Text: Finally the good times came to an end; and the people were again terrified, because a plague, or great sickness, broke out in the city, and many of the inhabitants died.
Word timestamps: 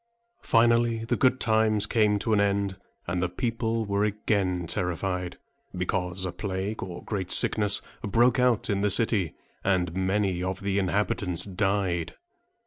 Finally 0.41 1.05
the 1.05 1.15
good 1.15 1.39
times 1.39 1.85
came 1.85 2.17
to 2.17 2.33
an 2.33 2.41
end; 2.41 2.75
and 3.05 3.21
the 3.21 3.29
people 3.29 3.85
were 3.85 4.03
again 4.03 4.65
terrified, 4.65 5.37
because 5.77 6.25
a 6.25 6.31
plague, 6.31 6.81
or 6.81 7.03
great 7.03 7.29
sickness, 7.29 7.83
broke 8.03 8.39
out 8.39 8.67
in 8.67 8.81
the 8.81 8.89
city, 8.89 9.35
and 9.63 9.93
many 9.95 10.41
of 10.41 10.61
the 10.61 10.79
inhabitants 10.79 11.43
died. 11.45 12.15